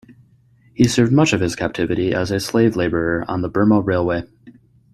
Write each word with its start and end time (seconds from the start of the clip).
He 0.73 0.85
served 0.87 1.11
much 1.13 1.31
of 1.31 1.41
his 1.41 1.55
captivity 1.55 2.11
as 2.11 2.31
a 2.31 2.39
slave 2.39 2.75
labourer 2.75 3.23
on 3.27 3.43
the 3.43 3.49
Burma 3.49 3.81
Railway. 3.81 4.23